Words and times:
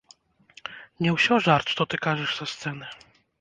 Не 1.05 1.11
ўсё 1.17 1.37
жарт, 1.49 1.65
што 1.75 1.81
ты 1.93 2.01
кажаш 2.07 2.31
са 2.39 2.45
сцэны? 2.55 2.85